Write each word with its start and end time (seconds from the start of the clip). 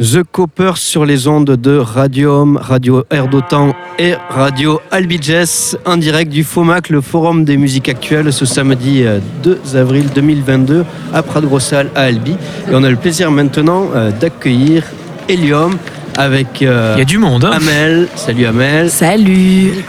The 0.00 0.22
Copper 0.22 0.72
sur 0.76 1.04
les 1.04 1.26
ondes 1.26 1.56
de 1.56 1.76
Radium, 1.76 2.56
Radio 2.56 3.04
Air 3.10 3.26
d'Otan 3.26 3.74
et 3.98 4.14
Radio 4.30 4.80
Albiges 4.92 5.76
en 5.84 5.96
direct 5.96 6.30
du 6.30 6.44
FOMAC, 6.44 6.90
le 6.90 7.00
Forum 7.00 7.44
des 7.44 7.56
musiques 7.56 7.88
actuelles, 7.88 8.32
ce 8.32 8.44
samedi 8.44 9.02
2 9.42 9.50
euh, 9.50 9.80
avril 9.80 10.06
2022 10.14 10.84
à 11.12 11.22
Prat-Grossal 11.24 11.90
à 11.96 12.02
Albi. 12.02 12.30
Et 12.30 12.74
on 12.74 12.84
a 12.84 12.90
le 12.90 12.94
plaisir 12.94 13.32
maintenant 13.32 13.88
euh, 13.92 14.12
d'accueillir 14.12 14.84
Helium 15.28 15.76
avec 16.16 16.62
euh, 16.62 16.92
Il 16.94 17.00
y 17.00 17.02
a 17.02 17.04
du 17.04 17.18
monde, 17.18 17.44
hein. 17.44 17.50
Amel. 17.54 18.06
Salut 18.14 18.46
Amel. 18.46 18.90
Salut. 18.90 19.84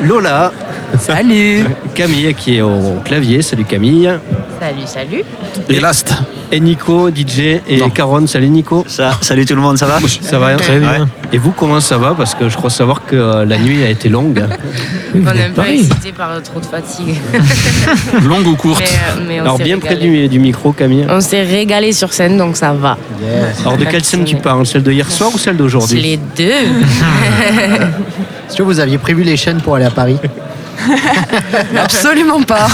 Lola. 0.00 0.50
Salut. 0.98 1.66
Camille 1.94 2.34
qui 2.34 2.56
est 2.56 2.62
au 2.62 3.00
clavier. 3.04 3.42
Salut 3.42 3.64
Camille. 3.64 4.10
Salut, 4.62 4.86
salut. 4.86 5.24
Et 5.68 5.80
Last. 5.80 6.14
Et 6.52 6.60
Nico, 6.60 7.10
DJ 7.10 7.58
et 7.66 7.82
Caron. 7.92 8.28
Salut 8.28 8.48
Nico. 8.48 8.84
Ça, 8.86 9.10
salut 9.20 9.44
tout 9.44 9.56
le 9.56 9.60
monde, 9.60 9.76
ça 9.76 9.86
va? 9.86 9.98
Ça 10.20 10.38
va 10.38 10.54
Très 10.54 10.78
bien. 10.78 11.08
Et 11.32 11.38
vous, 11.38 11.50
comment 11.50 11.80
ça 11.80 11.98
va? 11.98 12.14
Parce 12.14 12.36
que 12.36 12.48
je 12.48 12.56
crois 12.56 12.70
savoir 12.70 13.04
que 13.04 13.16
euh, 13.16 13.44
la 13.44 13.58
nuit 13.58 13.82
a 13.82 13.90
été 13.90 14.08
longue. 14.08 14.40
On 15.16 15.18
est 15.18 15.46
un 15.46 15.50
peu 15.50 15.66
excité 15.68 16.12
par 16.12 16.40
trop 16.44 16.60
de 16.60 16.66
fatigue. 16.66 17.16
longue 18.24 18.46
ou 18.46 18.54
courte 18.54 18.84
mais, 19.26 19.40
Alors 19.40 19.58
bien 19.58 19.80
près 19.80 19.96
du, 19.96 20.28
du, 20.28 20.38
micro, 20.38 20.70
Camille. 20.70 21.06
On 21.08 21.20
s'est 21.20 21.42
régalé 21.42 21.92
sur 21.92 22.12
scène, 22.12 22.38
donc 22.38 22.56
ça 22.56 22.72
va. 22.72 22.96
Alors 23.62 23.76
de 23.76 23.84
quelle 23.84 24.04
scène 24.04 24.22
tu 24.22 24.36
parles? 24.36 24.64
Celle 24.64 24.84
de 24.84 24.92
hier 24.92 25.10
soir 25.10 25.30
ou 25.34 25.38
celle 25.38 25.56
d'aujourd'hui? 25.56 26.00
Les 26.00 26.16
deux. 26.36 26.44
Est-ce 28.48 28.56
que 28.56 28.62
vous 28.62 28.78
aviez 28.78 28.98
prévu 28.98 29.24
les 29.24 29.36
chaînes 29.36 29.60
pour 29.60 29.74
aller 29.74 29.86
à 29.86 29.90
Paris? 29.90 30.18
Absolument 31.76 32.42
pas. 32.42 32.68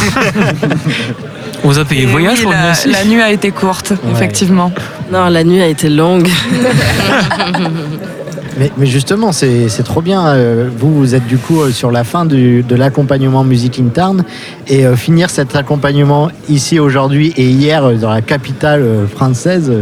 On 1.64 1.68
vous 1.68 1.78
a 1.78 1.84
payé 1.84 2.06
voyage 2.06 2.42
pour 2.42 2.52
la, 2.52 2.72
la 2.86 3.04
nuit 3.04 3.20
a 3.20 3.30
été 3.30 3.50
courte, 3.50 3.92
effectivement. 4.10 4.72
Non, 5.12 5.28
la 5.28 5.44
nuit 5.44 5.60
a 5.60 5.66
été 5.66 5.88
longue. 5.88 6.28
mais, 8.76 8.86
justement, 8.86 9.32
c'est 9.32 9.82
trop 9.84 10.02
bien. 10.02 10.28
Euh, 10.28 10.68
vous, 10.76 10.94
vous 10.94 11.14
êtes 11.14 11.26
du 11.26 11.38
coup 11.38 11.60
euh, 11.60 11.70
sur 11.70 11.90
la 11.90 12.04
fin 12.04 12.24
de 12.24 12.74
l'accompagnement 12.74 13.44
Musique 13.44 13.78
Interne 13.78 14.24
et 14.66 14.86
euh, 14.86 14.96
finir 14.96 15.30
cet 15.30 15.56
accompagnement 15.56 16.30
ici 16.48 16.78
aujourd'hui 16.78 17.32
et 17.36 17.48
hier 17.48 17.92
dans 17.94 18.10
la 18.10 18.22
capitale 18.22 18.84
française, 19.14 19.72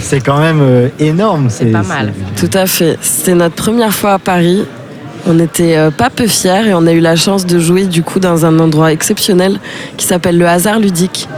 c'est 0.00 0.20
quand 0.20 0.40
même 0.40 0.90
énorme. 0.98 1.46
C'est 1.48 1.66
pas 1.66 1.82
mal. 1.82 2.12
Tout 2.36 2.50
à 2.54 2.66
fait. 2.66 2.98
C'était 3.00 3.34
notre 3.34 3.54
première 3.54 3.92
fois 3.92 4.14
à 4.14 4.18
Paris. 4.18 4.64
On 5.26 5.38
était 5.38 5.76
euh, 5.76 5.90
pas 5.90 6.10
peu 6.10 6.26
fiers 6.26 6.68
et 6.68 6.74
on 6.74 6.86
a 6.86 6.92
eu 6.92 7.00
la 7.00 7.16
chance 7.16 7.46
de 7.46 7.58
jouer 7.58 7.84
du 7.84 8.02
coup 8.02 8.20
dans 8.20 8.46
un 8.46 8.58
endroit 8.58 8.92
exceptionnel 8.92 9.58
qui 9.96 10.06
s'appelle 10.06 10.38
le 10.38 10.46
Hasard 10.46 10.80
Ludique, 10.80 11.28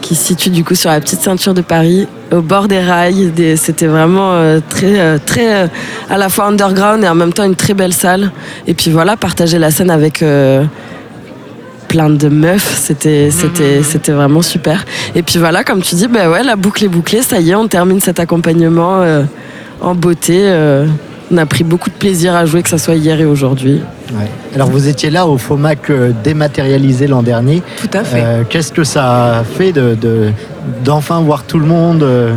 qui 0.00 0.14
se 0.14 0.24
situe 0.24 0.50
du 0.50 0.64
coup 0.64 0.74
sur 0.74 0.90
la 0.90 1.00
petite 1.00 1.20
ceinture 1.20 1.54
de 1.54 1.60
Paris, 1.60 2.08
au 2.32 2.40
bord 2.40 2.66
des 2.66 2.80
rails. 2.80 3.32
C'était 3.56 3.86
vraiment 3.86 4.32
euh, 4.32 4.60
très, 4.68 4.98
euh, 4.98 5.18
très 5.24 5.70
à 6.08 6.18
la 6.18 6.28
fois 6.28 6.46
underground 6.46 7.04
et 7.04 7.08
en 7.08 7.14
même 7.14 7.32
temps 7.32 7.44
une 7.44 7.54
très 7.54 7.74
belle 7.74 7.92
salle. 7.92 8.32
Et 8.66 8.74
puis 8.74 8.90
voilà, 8.90 9.16
partager 9.16 9.58
la 9.58 9.70
scène 9.70 9.90
avec 9.90 10.24
plein 11.88 12.10
de 12.10 12.28
meufs, 12.28 12.78
c'était 12.78 13.30
c'était 13.30 13.82
c'était 13.82 14.12
vraiment 14.12 14.42
super. 14.42 14.84
Et 15.14 15.22
puis 15.22 15.38
voilà, 15.38 15.64
comme 15.64 15.82
tu 15.82 15.94
dis, 15.94 16.06
bah 16.06 16.30
ouais, 16.30 16.42
la 16.42 16.56
boucle 16.56 16.84
est 16.84 16.88
bouclée, 16.88 17.22
ça 17.22 17.40
y 17.40 17.50
est, 17.50 17.54
on 17.54 17.66
termine 17.68 18.00
cet 18.00 18.20
accompagnement 18.20 19.02
en 19.80 19.94
beauté 19.94 20.52
on 21.30 21.36
a 21.36 21.46
pris 21.46 21.64
beaucoup 21.64 21.90
de 21.90 21.94
plaisir 21.94 22.34
à 22.34 22.44
jouer, 22.44 22.62
que 22.62 22.68
ce 22.68 22.78
soit 22.78 22.96
hier 22.96 23.20
et 23.20 23.24
aujourd'hui. 23.24 23.80
Alors 24.54 24.68
vous 24.68 24.88
étiez 24.88 25.10
là 25.10 25.26
au 25.26 25.38
FOMAC 25.38 25.90
euh, 25.90 26.12
dématérialisé 26.24 27.06
l'an 27.06 27.22
dernier. 27.22 27.62
Tout 27.80 27.96
à 27.96 28.02
fait. 28.02 28.22
Euh, 28.22 28.42
qu'est-ce 28.48 28.72
que 28.72 28.82
ça 28.82 29.38
a 29.38 29.44
fait 29.44 29.72
d'enfin 30.84 31.20
de, 31.20 31.26
voir 31.26 31.44
tout 31.44 31.58
le 31.58 31.66
monde 31.66 32.02
euh, 32.02 32.34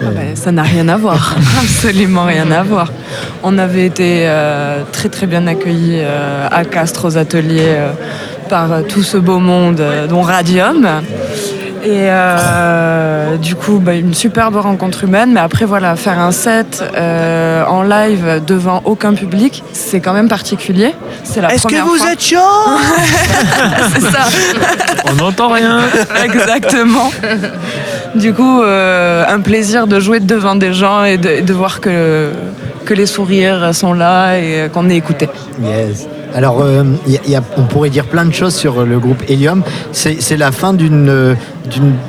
ah 0.00 0.04
ben, 0.14 0.36
ça 0.36 0.52
n'a 0.52 0.62
rien 0.62 0.86
à 0.88 0.98
voir, 0.98 1.34
absolument 1.62 2.24
rien 2.24 2.50
à 2.50 2.62
voir. 2.62 2.92
On 3.42 3.58
avait 3.58 3.86
été 3.86 4.30
très 4.92 5.08
très 5.08 5.26
bien 5.26 5.46
accueillis 5.46 6.02
à 6.02 6.64
Castres 6.64 7.06
aux 7.06 7.16
ateliers 7.16 7.74
par 8.50 8.84
tout 8.86 9.02
ce 9.02 9.16
beau 9.16 9.38
monde, 9.38 9.82
dont 10.10 10.20
Radium. 10.20 10.86
Et 11.84 12.08
euh, 12.10 13.36
du 13.36 13.54
coup, 13.54 13.78
bah, 13.78 13.94
une 13.94 14.14
superbe 14.14 14.56
rencontre 14.56 15.04
humaine. 15.04 15.32
Mais 15.32 15.40
après, 15.40 15.64
voilà, 15.64 15.96
faire 15.96 16.18
un 16.18 16.32
set 16.32 16.82
euh, 16.96 17.64
en 17.66 17.82
live 17.82 18.42
devant 18.46 18.82
aucun 18.84 19.14
public, 19.14 19.62
c'est 19.72 20.00
quand 20.00 20.12
même 20.12 20.28
particulier. 20.28 20.94
C'est 21.24 21.40
la 21.40 21.52
Est-ce 21.52 21.66
que 21.66 21.76
vous 21.76 22.04
êtes 22.06 22.22
chaud? 22.22 22.36
C'est 23.94 24.00
ça. 24.00 24.26
On 25.10 25.14
n'entend 25.14 25.48
rien. 25.48 25.80
Exactement. 26.24 27.10
Du 28.14 28.32
coup, 28.34 28.62
euh, 28.62 29.24
un 29.28 29.40
plaisir 29.40 29.86
de 29.86 30.00
jouer 30.00 30.20
devant 30.20 30.56
des 30.56 30.72
gens 30.72 31.04
et 31.04 31.18
de, 31.18 31.40
de 31.40 31.52
voir 31.52 31.80
que, 31.80 32.30
que 32.84 32.94
les 32.94 33.06
sourires 33.06 33.74
sont 33.74 33.92
là 33.92 34.38
et 34.38 34.68
qu'on 34.72 34.88
est 34.90 34.96
écouté. 34.96 35.28
Yes. 35.62 36.06
Alors, 36.34 36.60
euh, 36.62 36.84
on 37.56 37.62
pourrait 37.62 37.90
dire 37.90 38.04
plein 38.04 38.24
de 38.24 38.32
choses 38.32 38.54
sur 38.54 38.84
le 38.84 38.98
groupe 38.98 39.22
Helium. 39.28 39.62
C'est 39.92 40.36
la 40.36 40.52
fin 40.52 40.72
d'une 40.72 41.36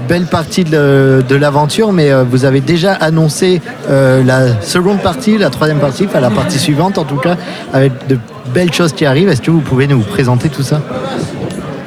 belle 0.08 0.26
partie 0.26 0.64
de, 0.64 1.36
l'aventure, 1.36 1.92
mais 1.92 2.12
euh, 2.12 2.24
vous 2.30 2.46
avez 2.46 2.62
déjà 2.62 2.94
annoncé 2.94 3.62
euh, 3.90 4.24
la 4.24 4.62
seconde 4.62 5.00
partie, 5.00 5.38
la 5.38 5.50
troisième 5.50 5.80
partie, 5.80 6.06
enfin 6.06 6.20
la 6.20 6.30
partie 6.30 6.60
suivante 6.60 6.98
en 6.98 7.06
tout 7.06 7.16
cas, 7.16 7.38
avec 7.74 8.08
de 8.08 8.18
belles 8.54 8.74
choses 8.74 8.94
qui 8.94 9.06
arrivent. 9.06 9.30
Est-ce 9.30 9.42
que 9.42 9.52
vous 9.52 9.62
pouvez 9.62 9.88
nous 9.88 10.00
présenter 10.00 10.50
tout 10.50 10.64
ça? 10.64 10.82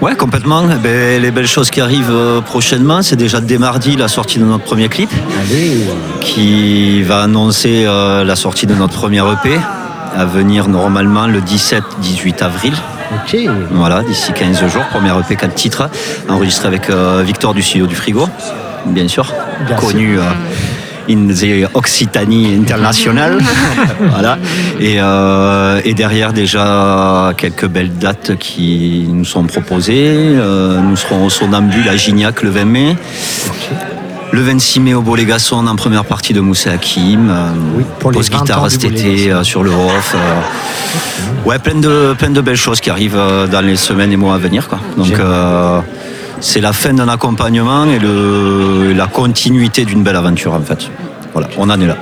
Ouais, 0.00 0.16
complètement. 0.16 0.64
Eh 0.64 0.82
ben, 0.82 1.22
les 1.22 1.31
belles 1.31 1.47
choses 1.47 1.70
qui 1.70 1.81
arrivent 1.81 2.43
prochainement, 2.44 3.03
c'est 3.03 3.14
déjà 3.14 3.41
dès 3.41 3.59
mardi 3.59 3.97
la 3.97 4.09
sortie 4.09 4.38
de 4.38 4.44
notre 4.44 4.64
premier 4.64 4.88
clip, 4.88 5.10
qui 6.20 7.03
va 7.03 7.22
annoncer 7.22 7.84
la 7.84 8.37
sortie 8.37 8.66
de 8.66 8.75
notre 8.75 8.94
premier 8.94 9.20
EP 9.20 9.60
à 10.17 10.25
venir 10.25 10.69
normalement 10.69 11.27
le 11.27 11.41
17-18 11.41 12.43
avril. 12.43 12.75
Voilà, 13.71 14.03
d'ici 14.03 14.33
15 14.33 14.67
jours, 14.69 14.84
première 14.91 15.19
EP 15.19 15.37
4 15.37 15.55
titres, 15.55 15.91
enregistré 16.28 16.69
avec 16.69 16.91
euh, 16.91 17.23
Victor 17.25 17.55
du 17.55 17.62
studio 17.62 17.87
du 17.87 17.95
Frigo, 17.95 18.28
bien 18.87 19.09
sûr, 19.09 19.33
connu. 19.78 20.19
Euh, 20.19 20.23
in 21.11 21.27
the 21.27 21.69
Occitanie 21.75 22.55
international. 22.55 23.39
voilà. 24.00 24.39
Et, 24.78 25.00
euh, 25.00 25.81
et, 25.84 25.95
derrière 25.95 26.33
déjà 26.33 27.33
quelques 27.37 27.67
belles 27.67 27.99
dates 27.99 28.37
qui 28.37 29.06
nous 29.09 29.25
sont 29.25 29.43
proposées. 29.43 30.37
nous 30.37 30.97
serons 30.97 31.25
au 31.25 31.31
Sonambule 31.31 31.89
à 31.89 31.97
Gignac 31.97 32.43
le 32.43 32.50
20 32.50 32.65
mai. 32.65 32.97
Le 34.32 34.41
26 34.41 34.81
mai 34.81 34.94
au 34.94 35.03
Bolégasson 35.03 35.66
en 35.66 35.76
première 35.76 36.06
partie 36.06 36.32
de 36.32 36.41
Moussa 36.41 36.72
Hakim. 36.72 37.28
Euh, 37.28 37.50
oui, 37.76 37.84
pour 37.98 38.12
les 38.12 38.20
guitare 38.20 38.70
cet 38.70 38.84
été 38.84 39.31
euh, 39.31 39.44
sur 39.44 39.62
le 39.62 39.70
Rof. 39.70 40.16
Euh. 40.16 41.48
ouais, 41.48 41.59
plein 41.59 41.78
de, 41.78 42.15
plein 42.19 42.31
de 42.31 42.41
belles 42.41 42.56
choses 42.56 42.81
qui 42.81 42.88
arrivent 42.88 43.20
dans 43.50 43.60
les 43.60 43.76
semaines 43.76 44.10
et 44.10 44.16
mois 44.16 44.34
à 44.34 44.38
venir. 44.38 44.69
Quoi. 44.69 44.78
Donc 44.97 45.20
c'est 46.41 46.60
la 46.60 46.72
fin 46.72 46.93
d'un 46.94 47.09
accompagnement 47.09 47.84
et 47.84 47.98
le, 47.98 48.93
la 48.94 49.06
continuité 49.06 49.84
d'une 49.84 50.03
belle 50.03 50.16
aventure 50.16 50.54
en 50.54 50.62
fait. 50.62 50.91
Voilà, 51.34 51.49
on 51.59 51.69
en 51.70 51.81
est 51.81 51.87
là. 51.87 51.97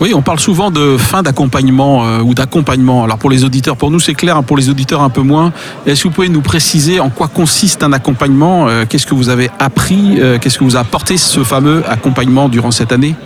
Oui, 0.00 0.14
on 0.14 0.22
parle 0.22 0.38
souvent 0.38 0.70
de 0.70 0.96
fin 0.96 1.22
d'accompagnement 1.22 2.06
euh, 2.06 2.20
ou 2.20 2.32
d'accompagnement. 2.32 3.02
Alors 3.02 3.18
pour 3.18 3.30
les 3.30 3.42
auditeurs, 3.42 3.76
pour 3.76 3.90
nous 3.90 3.98
c'est 3.98 4.14
clair, 4.14 4.36
hein, 4.36 4.44
pour 4.44 4.56
les 4.56 4.70
auditeurs 4.70 5.02
un 5.02 5.10
peu 5.10 5.22
moins. 5.22 5.52
Est-ce 5.86 6.04
que 6.04 6.08
vous 6.08 6.14
pouvez 6.14 6.28
nous 6.28 6.40
préciser 6.40 7.00
en 7.00 7.10
quoi 7.10 7.26
consiste 7.26 7.82
un 7.82 7.92
accompagnement 7.92 8.68
euh, 8.68 8.84
Qu'est-ce 8.88 9.06
que 9.06 9.14
vous 9.14 9.28
avez 9.28 9.50
appris 9.58 10.20
euh, 10.20 10.38
Qu'est-ce 10.38 10.58
que 10.58 10.64
vous 10.64 10.76
a 10.76 10.80
apporté 10.80 11.16
ce 11.16 11.42
fameux 11.42 11.82
accompagnement 11.88 12.48
durant 12.48 12.70
cette 12.70 12.92
année? 12.92 13.16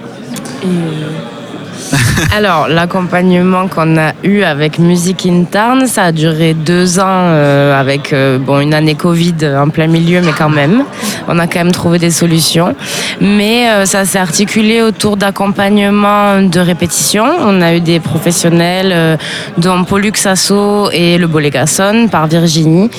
Alors, 2.37 2.69
l'accompagnement 2.69 3.69
qu'on 3.69 3.97
a 3.99 4.13
eu 4.23 4.43
avec 4.43 4.79
Musique 4.79 5.27
Interne, 5.27 5.87
ça 5.87 6.05
a 6.05 6.13
duré 6.13 6.55
deux 6.55 6.99
ans 6.99 7.05
euh, 7.07 7.79
avec 7.79 8.13
euh, 8.13 8.39
bon, 8.39 8.61
une 8.61 8.75
année 8.75 8.95
Covid 8.95 9.35
en 9.59 9.69
plein 9.69 9.87
milieu, 9.87 10.21
mais 10.23 10.33
quand 10.37 10.49
même. 10.49 10.85
On 11.29 11.39
a 11.39 11.47
quand 11.47 11.61
même 11.61 11.73
trouvé 11.73 11.99
des 11.99 12.11
solutions. 12.11 12.75
Mais 13.21 13.69
euh, 13.69 13.85
ça 13.85 14.05
s'est 14.05 14.19
articulé 14.19 14.83
autour 14.83 15.17
d'accompagnement 15.17 16.41
de 16.41 16.61
répétition. 16.61 17.25
On 17.41 17.61
a 17.61 17.75
eu 17.75 17.81
des 17.81 18.01
professionnels, 18.01 19.19
dont 19.59 19.85
Pollux 19.85 20.13
Sasso 20.15 20.91
et 20.93 21.19
le 21.19 21.27
Bolégasson 21.27 22.09
par 22.11 22.27
Virginie, 22.27 22.91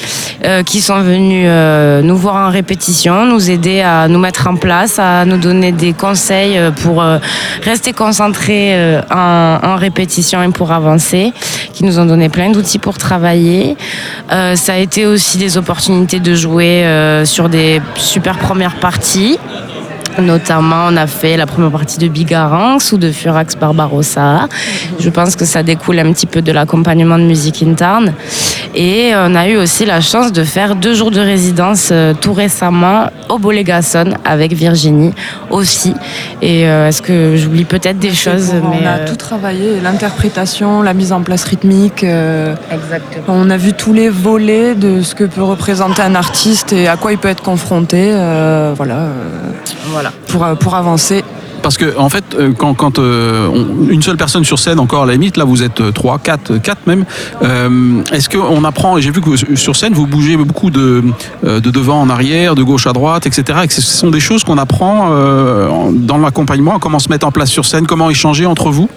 qui 0.65 0.81
sont 0.81 1.01
venus 1.01 1.49
nous 2.03 2.17
voir 2.17 2.47
en 2.47 2.51
répétition, 2.51 3.25
nous 3.25 3.49
aider 3.49 3.81
à 3.81 4.07
nous 4.07 4.19
mettre 4.19 4.47
en 4.47 4.55
place, 4.55 4.99
à 4.99 5.25
nous 5.25 5.37
donner 5.37 5.71
des 5.71 5.93
conseils 5.93 6.59
pour 6.81 7.03
rester 7.63 7.93
concentrés 7.93 8.82
euh, 8.83 9.01
en, 9.09 9.75
répétition 9.75 10.43
et 10.43 10.49
pour 10.49 10.71
avancer, 10.71 11.33
qui 11.73 11.83
nous 11.83 11.99
ont 11.99 12.05
donné 12.05 12.29
plein 12.29 12.49
d'outils 12.51 12.79
pour 12.79 12.97
travailler. 12.97 13.75
Euh, 14.31 14.55
ça 14.55 14.73
a 14.73 14.77
été 14.77 15.05
aussi 15.05 15.37
des 15.37 15.57
opportunités 15.57 16.19
de 16.19 16.35
jouer 16.35 16.85
euh, 16.85 17.25
sur 17.25 17.49
des 17.49 17.81
super 17.95 18.37
premières 18.37 18.75
parties. 18.75 19.39
Notamment, 20.19 20.87
on 20.89 20.97
a 20.97 21.07
fait 21.07 21.37
la 21.37 21.47
première 21.47 21.71
partie 21.71 21.97
de 21.97 22.07
Bigarance 22.07 22.91
ou 22.91 22.97
de 22.97 23.11
Furax 23.11 23.55
Barbarossa. 23.55 24.47
Je 24.99 25.09
pense 25.09 25.35
que 25.35 25.45
ça 25.45 25.63
découle 25.63 25.99
un 25.99 26.13
petit 26.13 26.27
peu 26.27 26.41
de 26.41 26.51
l'accompagnement 26.51 27.17
de 27.17 27.23
musique 27.23 27.63
interne. 27.63 28.13
Et 28.75 29.11
on 29.15 29.35
a 29.35 29.47
eu 29.47 29.57
aussi 29.57 29.85
la 29.85 30.01
chance 30.01 30.31
de 30.31 30.43
faire 30.43 30.75
deux 30.75 30.95
jours 30.95 31.11
de 31.11 31.19
résidence 31.19 31.89
euh, 31.91 32.13
tout 32.19 32.33
récemment 32.33 33.05
au 33.29 33.37
Bolégason 33.37 34.05
avec 34.25 34.53
Virginie 34.53 35.13
aussi. 35.51 35.93
Et 36.41 36.67
euh, 36.67 36.87
est-ce 36.87 37.01
que 37.03 37.35
j'oublie 37.35 37.65
peut-être 37.65 37.99
des 37.99 38.13
choses 38.13 38.51
on 38.63 38.69
mais, 38.69 38.85
a 38.87 38.93
euh, 38.97 39.07
tout 39.07 39.15
travaillé, 39.15 39.79
l'interprétation, 39.79 40.81
la 40.81 40.95
mise 40.95 41.11
en 41.11 41.21
place 41.21 41.43
rythmique. 41.43 42.03
euh, 42.03 42.55
Exactement. 42.71 43.25
on 43.27 43.49
a 43.51 43.57
vu 43.57 43.73
tous 43.73 43.93
les 43.93 44.09
volets 44.09 44.73
de 44.73 45.01
ce 45.03 45.13
que 45.13 45.23
peut 45.25 45.43
représenter 45.43 46.01
un 46.01 46.15
artiste 46.15 46.73
et 46.73 46.87
à 46.87 46.97
quoi 46.97 47.11
il 47.11 47.19
peut 47.19 47.29
être 47.29 47.43
confronté. 47.43 48.09
euh, 48.11 48.73
voilà, 48.75 48.95
euh, 48.95 49.11
Voilà. 49.91 50.11
pour, 50.29 50.43
euh, 50.43 50.55
pour 50.55 50.73
avancer. 50.75 51.23
Parce 51.63 51.77
que 51.77 51.97
en 51.97 52.09
fait, 52.09 52.23
euh, 52.37 52.51
quand, 52.55 52.73
quand 52.75 52.99
euh, 52.99 53.47
on- 53.47 53.89
une 53.89 54.01
seule 54.03 54.17
personne 54.17 54.43
sur 54.43 54.59
scène, 54.59 54.79
encore 54.79 55.03
à 55.03 55.05
la 55.07 55.13
limite, 55.13 55.37
là 55.37 55.45
vous 55.45 55.63
êtes 55.63 55.79
euh, 55.81 55.91
trois, 55.91 56.19
quatre, 56.19 56.57
quatre 56.57 56.85
même. 56.85 57.05
euh, 57.41 58.03
Est-ce 58.11 58.29
qu'on 58.29 58.63
apprend 58.65 58.99
J'ai 58.99 59.09
vu 59.11 59.21
que 59.21 59.55
sur 59.55 59.75
scène 59.75 59.93
vous 59.93 60.05
bougez 60.05 60.35
beaucoup 60.37 60.69
de, 60.69 61.03
euh, 61.45 61.59
de 61.61 61.71
devant 61.71 62.01
en 62.01 62.09
arrière, 62.09 62.53
de 62.55 62.61
gauche 62.63 62.85
à 62.85 62.93
droite, 62.93 63.25
etc. 63.25 63.59
Et 63.63 63.67
que 63.67 63.73
ce 63.73 63.81
sont 63.81 64.11
des 64.11 64.19
choses 64.19 64.43
qu'on 64.43 64.57
apprend 64.57 65.09
euh, 65.13 65.69
dans 65.93 66.17
l'accompagnement, 66.17 66.77
comment 66.79 66.99
se 66.99 67.09
mettre 67.09 67.25
en 67.25 67.31
place 67.31 67.49
sur 67.49 67.65
scène, 67.65 67.87
comment 67.87 68.09
échanger 68.09 68.45
entre 68.45 68.69
vous? 68.69 68.89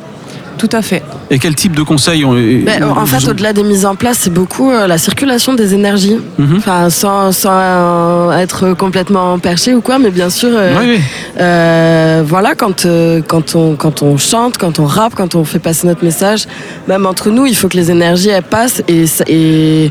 Tout 0.59 0.71
à 0.73 0.81
fait. 0.81 1.03
Et 1.31 1.39
quel 1.39 1.55
type 1.55 1.77
de 1.77 1.83
conseils 1.83 2.25
on- 2.25 2.33
Ben, 2.33 2.83
en 2.83 3.05
fait, 3.05 3.29
au-delà 3.29 3.53
des 3.53 3.63
mises 3.63 3.85
en 3.85 3.95
place, 3.95 4.19
c'est 4.23 4.33
beaucoup 4.33 4.71
euh, 4.71 4.87
la 4.87 4.97
circulation 4.97 5.53
des 5.55 5.75
énergies. 5.75 6.17
Mhm. 6.39 6.57
Enfin, 6.59 6.89
sans, 6.89 7.31
sans 7.33 7.51
euh, 7.53 8.31
être 8.39 8.73
complètement 8.73 9.39
perché 9.39 9.75
ou 9.75 9.81
quoi, 9.83 9.99
mais 9.99 10.11
bien 10.11 10.31
sûr, 10.31 10.49
euh, 10.53 10.73
Oui, 10.81 10.87
oui. 10.97 11.01
euh, 11.39 12.23
voilà, 12.27 12.55
quand, 12.55 12.87
euh, 12.87 13.21
quand, 13.27 13.55
on, 13.55 13.77
quand 13.77 14.03
on 14.03 14.17
chante, 14.17 14.57
quand 14.57 14.79
on 14.79 14.87
rappe, 14.87 15.15
quand 15.15 15.35
on 15.35 15.45
fait 15.45 15.59
passer 15.59 15.87
notre 15.87 16.03
message, 16.05 16.47
même 16.89 17.05
entre 17.05 17.29
nous, 17.31 17.45
il 17.47 17.55
faut 17.57 17.69
que 17.69 17.77
les 17.77 17.91
énergies 17.91 18.31
elles 18.31 18.43
passent 18.43 18.83
et, 18.89 19.05
et, 19.29 19.85
et, 19.87 19.91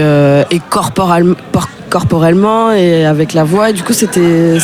euh, 0.00 0.42
et 0.50 0.60
corporel- 0.70 1.34
por- 1.52 1.68
corporellement 1.90 2.72
et 2.72 3.04
avec 3.04 3.34
la 3.34 3.44
voix. 3.44 3.68
Et 3.68 3.72
du 3.74 3.82
coup, 3.82 3.92
c'était 3.92 4.58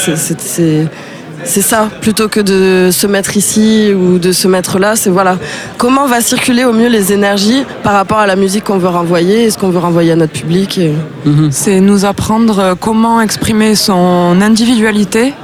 c'est- 1.49 1.63
ça, 1.63 1.89
plutôt 2.01 2.29
que 2.29 2.41
de 2.41 2.91
se 2.93 3.07
mettre 3.07 3.37
ici 3.37 3.93
ou 3.95 4.19
de 4.19 4.33
se 4.33 4.47
mettre 4.49 4.79
là, 4.79 4.95
c'est 4.97 5.11
voilà, 5.11 5.37
comment 5.77 6.07
va 6.07 6.21
circuler 6.21 6.65
au 6.65 6.73
mieux 6.73 6.89
les 6.89 7.13
énergies 7.13 7.65
par 7.83 7.95
rapport 7.95 8.19
à 8.19 8.27
la 8.27 8.37
musique 8.37 8.65
qu'on 8.65 8.79
veut 8.79 8.89
renvoyer 8.89 9.45
et 9.45 9.51
ce 9.51 9.59
qu'on 9.59 9.71
veut 9.71 9.79
renvoyer 9.89 10.13
à 10.13 10.17
notre 10.17 10.33
public. 10.33 10.79
et- 10.79 10.93
C'est 11.51 11.81
nous 11.81 12.05
apprendre 12.05 12.77
comment 12.81 13.21
exprimer 13.21 13.75
son 13.75 14.41
individualité 14.41 15.35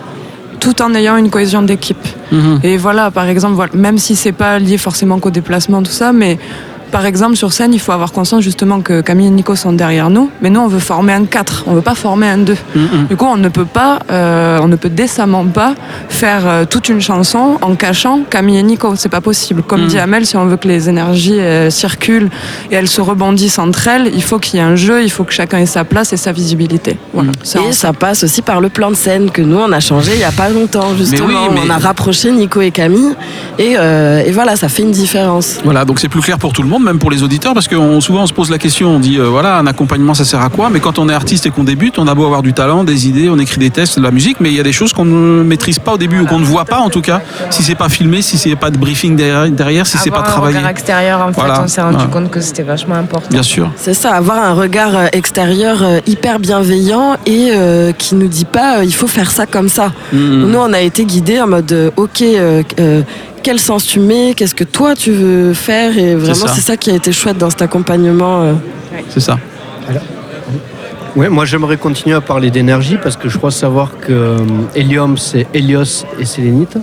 tout 0.61 0.81
en 0.81 0.95
ayant 0.95 1.17
une 1.17 1.29
cohésion 1.31 1.62
d'équipe. 1.62 2.06
Mhm. 2.33 2.61
Et 2.62 2.77
voilà, 2.79 3.11
par 3.11 3.27
exemple, 3.29 3.55
voilà, 3.55 3.73
même 3.75 3.99
si 3.99 4.17
c'est 4.17 4.33
pas 4.33 4.59
lié 4.59 4.79
forcément 4.79 5.19
qu'au 5.19 5.31
déplacement, 5.31 5.83
tout 5.83 5.91
ça, 6.03 6.12
mais 6.12 6.39
par 6.90 7.06
exemple, 7.06 7.36
sur 7.36 7.52
scène, 7.52 7.72
il 7.75 7.81
faut 7.81 7.92
avoir 7.92 8.12
conscience 8.12 8.42
justement 8.42 8.81
que 8.81 9.00
Camille 9.00 9.26
et 9.26 9.31
Nico 9.31 9.56
sont 9.56 9.72
derrière 9.72 10.10
nous, 10.10 10.31
mais 10.40 10.50
nous, 10.50 10.60
on 10.60 10.69
veut 10.69 10.78
former 10.78 11.12
un 11.12 11.25
4, 11.25 11.64
on 11.66 11.75
veut 11.75 11.81
pas 11.82 11.94
former 11.94 12.28
un 12.28 12.38
2. 12.38 12.56
Mhm. 12.75 13.06
Du 13.08 13.16
coup, 13.16 13.25
on 13.26 13.36
ne 13.36 13.48
peut 13.48 13.64
pas, 13.64 13.98
euh, 14.10 14.58
on 14.62 14.69
ne 14.69 14.76
peut 14.76 14.88
décemment 14.90 15.44
pas 15.44 15.75
faire 16.08 16.42
euh, 16.46 16.64
toute 16.64 16.88
une 16.88 17.00
chanson 17.00 17.58
en 17.62 17.75
cachant 17.75 18.20
Camille 18.28 18.58
et 18.58 18.62
Nico. 18.62 18.94
C'est 18.96 19.08
pas 19.08 19.20
possible. 19.20 19.62
Comme 19.62 19.82
Mhm. 19.82 19.86
dit 19.88 19.98
Amel, 19.98 20.26
si 20.26 20.36
on 20.36 20.46
veut 20.46 20.56
que 20.56 20.69
les 20.69 20.88
énergies 20.88 21.40
euh, 21.40 21.70
circulent 21.70 22.31
et 22.70 22.75
elles 22.76 22.88
se 22.88 23.00
rebondissent 23.00 23.58
entre 23.58 23.88
elles, 23.88 24.10
il 24.14 24.22
faut 24.22 24.38
qu'il 24.38 24.58
y 24.58 24.62
ait 24.62 24.66
un 24.66 24.76
jeu, 24.76 25.02
il 25.02 25.10
faut 25.10 25.25
que 25.25 25.32
chacun 25.32 25.58
ait 25.58 25.66
sa 25.66 25.84
place 25.84 26.12
et 26.12 26.16
sa 26.16 26.32
visibilité. 26.32 26.96
Voilà. 27.12 27.32
Et 27.69 27.72
ça 27.72 27.92
passe 27.92 28.25
aussi 28.25 28.42
par 28.42 28.60
le 28.60 28.69
plan 28.69 28.90
de 28.90 28.96
scène 28.96 29.31
que 29.31 29.42
nous 29.42 29.56
on 29.58 29.72
a 29.72 29.81
changé 29.81 30.12
il 30.14 30.20
y 30.20 30.25
a 30.25 30.32
pas 30.32 30.48
longtemps 30.48 30.94
justement. 30.96 31.26
oui, 31.28 31.34
mais- 31.52 31.60
On 31.66 31.70
a 31.70 31.78
rapproché 31.78 32.31
Nico 32.32 32.60
et 32.60 32.70
Camille 32.70 33.14
et, 33.58 33.75
euh, 33.78 34.22
et 34.25 34.31
voilà, 34.32 34.56
ça 34.56 34.69
fait 34.69 34.82
une 34.82 34.90
différence. 34.90 35.58
Voilà, 35.64 35.84
donc 35.84 35.98
c'est 35.98 36.08
plus 36.08 36.20
clair 36.20 36.38
pour 36.38 36.52
tout 36.52 36.62
le 36.62 36.69
monde, 36.69 36.74
même 36.79 36.99
pour 36.99 37.11
les 37.11 37.23
auditeurs, 37.23 37.55
parce 37.55 37.69
que 37.69 37.76
on- 37.76 38.00
souvent 38.00 38.23
on 38.23 38.26
se 38.26 38.32
pose 38.32 38.50
la 38.50 38.59
question, 38.59 38.97
on 38.97 38.99
dit 39.00 39.19
euh, 39.19 39.25
voilà, 39.29 39.59
un 39.59 39.67
accompagnement 39.67 40.15
ça 40.15 40.25
sert 40.25 40.41
à 40.41 40.49
quoi? 40.49 40.71
Mais 40.71 40.81
quand 40.81 40.99
on 40.99 41.09
est 41.09 41.15
artiste 41.15 41.47
et 41.47 41.50
qu'on 41.50 41.65
débute, 41.65 41.99
on 41.99 42.06
a 42.09 42.15
beau 42.15 42.25
avoir 42.25 42.43
du 42.43 42.53
talent, 42.53 42.85
des 42.85 43.09
idées, 43.09 43.29
on 43.31 43.38
écrit 43.38 43.59
des 43.59 43.71
textes, 43.71 43.99
de 43.99 44.03
la 44.05 44.11
musique, 44.11 44.38
mais 44.41 44.50
il 44.50 44.56
y 44.56 44.61
a 44.61 44.62
des 44.62 44.73
choses 44.73 44.93
qu'on 44.93 45.05
ne 45.05 45.43
maîtrise 45.43 45.79
pas 45.79 45.93
au 45.94 45.99
début 45.99 46.21
ou 46.21 46.26
qu'on 46.26 46.38
ne 46.38 46.44
voit 46.44 46.65
pas 46.65 46.79
en 46.79 46.91
tout 46.91 47.00
cas, 47.03 47.21
si 47.50 47.62
c'est 47.62 47.75
pas 47.75 47.88
filmé, 47.88 48.23
si 48.23 48.38
c'est 48.38 48.56
pas 48.56 48.71
de 48.71 48.79
briefing 48.79 49.17
derrière, 49.17 49.50
derrière 49.50 49.87
si 49.87 49.99
c'est 49.99 50.11
pas 50.11 50.17
Avoir 50.19 50.31
un 50.31 50.32
travaillé. 50.35 50.56
regard 50.59 50.71
extérieur, 50.71 51.21
en 51.21 51.29
fait, 51.32 51.41
Voilà. 51.41 51.62
on 51.65 51.69
s'est 51.69 51.82
rendu 51.82 51.97
Ouais. 51.97 52.11
compte 52.11 52.31
que 52.31 52.41
c'était 52.41 52.62
vachement 52.62 52.94
important. 52.97 53.29
Bien 53.31 53.43
sûr. 53.43 53.70
C'est 53.77 53.94
ça, 53.94 54.12
avoir 54.15 54.38
un 54.38 54.53
regard 54.55 54.94
euh, 54.97 55.06
extérieur 55.12 55.82
euh, 55.82 56.00
hyper 56.06 56.38
bienveillant 56.38 57.17
et 57.27 57.50
euh, 57.53 57.93
qui 57.93 58.15
nous 58.15 58.29
dit 58.29 58.44
pas 58.44 58.79
euh, 58.79 58.85
il 58.85 58.94
faut 58.94 59.06
faire 59.06 59.31
ça 59.31 59.47
comme 59.47 59.69
ça. 59.69 59.93
Mhm. 60.12 60.50
Nous 60.50 60.59
on 60.59 60.73
a 60.73 60.81
été 60.81 61.05
guidés 61.05 61.41
en 61.41 61.47
mode 61.47 61.93
ok. 61.97 62.23
euh, 62.23 62.62
euh, 62.81 63.03
quel 63.44 63.61
sens 63.61 63.87
tu 63.87 64.00
mets 64.00 64.35
Qu'est-ce 64.37 64.55
que 64.55 64.64
toi 64.64 64.94
tu 64.96 65.12
veux 65.12 65.55
faire 65.55 65.96
Et 65.96 66.14
vraiment, 66.17 66.35
ça. 66.35 66.55
c'est 66.55 66.61
ça. 66.62 66.76
qui 66.76 66.91
a 66.91 66.94
été 66.94 67.12
chouette 67.12 67.38
dans 67.38 67.50
cet 67.50 67.62
accompagnement. 67.62 68.43
euh. 68.43 68.52
C'est 69.11 69.20
ça. 69.20 69.38
Ouais, 71.17 71.29
moi 71.29 71.44
j'aimerais 71.44 71.76
continuer 71.76 72.17
à 72.17 72.20
parler 72.20 72.50
d'énergie 72.50 72.96
parce 73.00 73.17
que 73.17 73.29
je 73.29 73.38
crois 73.38 73.52
savoir 73.52 73.91
que 74.00 74.12
euh, 74.12 74.37
Hélium 74.75 75.17
c'est 75.17 75.46
Hélios 75.55 76.05
et 76.19 76.25
Sélénite. 76.25 76.76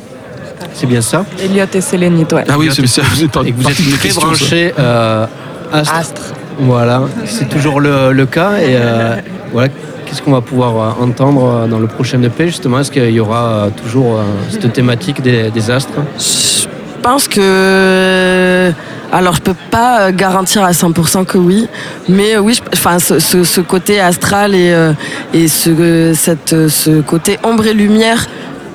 C'est 0.73 0.85
bien 0.87 1.01
ça. 1.01 1.25
Elliot 1.43 1.65
et 1.73 1.81
Sélénite, 1.81 2.31
ouais. 2.31 2.45
Ah 2.47 2.57
oui, 2.57 2.69
c'est 2.71 2.81
Et 2.81 2.85
que 2.85 3.07
vous 3.11 3.27
partie 3.27 3.51
de 3.51 3.87
mes 3.89 3.93
êtes 3.93 3.99
très 3.99 4.09
ça. 4.09 4.21
branché 4.21 4.73
euh, 4.79 5.25
astre. 5.73 5.93
Astre. 5.95 6.21
Voilà, 6.59 7.01
c'est 7.25 7.49
toujours 7.49 7.81
le, 7.81 8.13
le 8.13 8.25
cas. 8.25 8.51
Et 8.59 8.75
euh, 8.77 9.15
voilà, 9.51 9.67
qu'est-ce 10.11 10.21
qu'on 10.21 10.31
va 10.31 10.41
pouvoir 10.41 10.77
euh, 10.77 11.03
entendre 11.05 11.45
euh, 11.45 11.67
dans 11.67 11.79
le 11.79 11.87
prochain 11.87 12.21
EP 12.21 12.47
justement? 12.47 12.79
Est-ce 12.79 12.91
qu'il 12.91 13.09
y 13.11 13.19
aura 13.21 13.45
euh, 13.45 13.69
toujours 13.69 14.19
cette 14.49 14.73
thématique 14.73 15.21
des, 15.21 15.71
astres? 15.71 16.01
Je 16.17 16.67
pense 17.01 17.27
que. 17.27 18.71
Alors, 19.13 19.35
je 19.35 19.41
peux 19.41 19.55
pas 19.71 20.11
garantir 20.13 20.63
à 20.63 20.71
100% 20.71 21.25
que 21.25 21.37
oui, 21.37 21.67
mais 22.07 22.37
oui, 22.37 22.61
enfin, 22.73 22.97
ce, 22.99 23.59
côté 23.59 23.99
astral 23.99 24.55
et, 24.55 25.47
ce, 25.49 26.13
cette, 26.15 26.69
ce 26.69 27.01
côté 27.01 27.37
ombre 27.43 27.67
et 27.67 27.73
lumière 27.73 28.27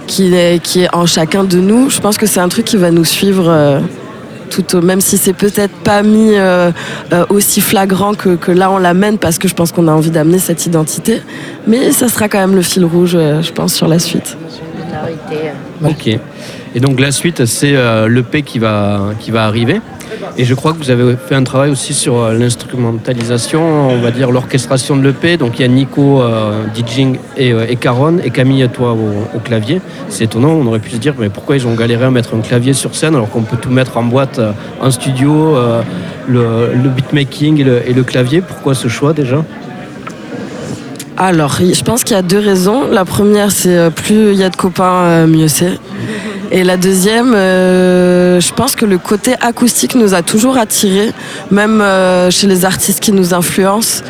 qui 0.07 0.35
est, 0.35 0.63
qui 0.63 0.83
est 0.83 0.95
en 0.95 1.07
chacun 1.07 1.45
de 1.45 1.59
nous, 1.59 1.89
je 1.89 2.01
pense 2.01 2.19
que 2.19 2.27
c'est 2.27 2.41
un 2.41 2.49
truc 2.49 2.67
qui 2.67 2.77
va 2.77 2.91
nous 2.91 3.05
suivre. 3.05 3.81
Tout 4.49 4.77
au, 4.77 4.81
même 4.81 5.01
si 5.01 5.17
c'est 5.19 5.33
peut-être 5.33 5.75
pas 5.75 6.03
mis 6.03 6.35
euh, 6.35 6.71
euh, 7.13 7.25
aussi 7.29 7.61
flagrant 7.61 8.15
que, 8.15 8.37
que 8.37 8.53
là 8.53 8.71
on 8.71 8.79
l'amène 8.79 9.19
parce 9.19 9.39
que 9.39 9.49
je 9.49 9.55
pense 9.55 9.73
qu'on 9.73 9.89
a 9.89 9.93
envie 9.93 10.11
d'amener 10.11 10.39
cette 10.39 10.67
identité 10.67 11.23
mais 11.67 11.93
ça 11.93 12.09
sera 12.09 12.29
quand 12.29 12.39
même 12.39 12.55
le 12.55 12.63
fil 12.63 12.85
rouge 12.85 13.15
euh, 13.15 13.43
je 13.43 13.53
pense 13.53 13.75
sur 13.75 13.89
la 13.89 13.99
suite 13.99 14.37
Ok. 15.85 16.09
Et 16.75 16.81
donc 16.81 17.01
la 17.01 17.13
suite, 17.13 17.45
c'est 17.47 17.75
euh, 17.75 18.09
l'EP 18.09 18.43
qui 18.43 18.59
va, 18.59 19.11
qui 19.19 19.31
va 19.31 19.45
arriver. 19.45 19.81
Et 20.39 20.45
je 20.45 20.55
crois 20.55 20.73
que 20.73 20.79
vous 20.79 20.91
avez 20.91 21.17
fait 21.17 21.35
un 21.35 21.45
travail 21.45 21.71
aussi 21.71 21.95
sur 21.95 22.19
euh, 22.19 22.35
l'instrumentalisation, 22.35 23.91
on 23.91 24.01
va 24.01 24.11
dire 24.11 24.31
l'orchestration 24.31 24.97
de 24.97 25.03
l'EP. 25.03 25.37
Donc 25.37 25.59
il 25.59 25.63
y 25.63 25.65
a 25.65 25.69
Nico 25.69 26.21
euh, 26.21 26.65
DJing 26.75 27.19
et, 27.37 27.53
euh, 27.53 27.67
et 27.69 27.77
Caron 27.77 28.19
et 28.23 28.31
Camille 28.31 28.69
toi 28.73 28.93
au, 28.93 29.39
clavier. 29.41 29.81
C'est 30.09 30.25
étonnant, 30.25 30.51
on 30.51 30.67
aurait 30.67 30.79
pu 30.79 30.91
se 30.91 30.97
dire 30.97 31.15
mais 31.19 31.29
pourquoi 31.29 31.57
ils 31.57 31.67
ont 31.67 31.75
galéré 31.75 32.05
à 32.05 32.11
mettre 32.11 32.35
un 32.35 32.41
clavier 32.41 32.73
sur 32.73 32.95
scène 32.95 33.15
alors 33.15 33.31
qu'on 33.31 33.43
peut 33.43 33.57
tout 33.57 33.71
mettre 33.71 33.97
en 33.97 34.03
boîte 34.03 34.39
euh, 34.39 34.53
en 34.81 34.91
studio, 34.91 35.57
le, 36.29 36.89
beatmaking 36.95 37.61
et 37.61 37.65
le, 37.65 37.89
et 37.89 37.93
le 37.93 38.03
clavier? 38.03 38.41
Pourquoi 38.41 38.75
ce 38.75 38.89
choix 38.89 39.13
déjà? 39.13 39.45
Alors, 41.19 41.57
je 41.61 41.83
pense 41.83 42.05
qu'il 42.05 42.15
y 42.15 42.19
a 42.19 42.23
deux 42.23 42.39
raisons. 42.39 42.89
La 42.91 43.07
première, 43.07 43.51
c'est 43.51 43.91
plus 43.91 44.33
il 44.33 44.39
y 44.39 44.45
a 44.45 44.51
de 44.51 44.57
copains, 44.57 45.27
mieux 45.27 45.49
c'est. 45.49 45.79
Et 46.51 46.63
la 46.65 46.77
deuxième, 46.77 47.35
euh, 47.35 48.41
je 48.41 48.53
pense 48.53 48.77
que 48.77 48.85
le 48.85 48.99
côté 48.99 49.35
acoustique 49.41 49.95
nous 49.95 50.15
a 50.15 50.23
toujours 50.23 50.59
attirés, 50.59 51.13
même 51.51 51.81
euh, 51.81 52.31
chez 52.31 52.47
les 52.47 52.65
artistes 52.65 53.01
qui 53.01 53.13
nous 53.13 53.35
influencent. 53.35 54.03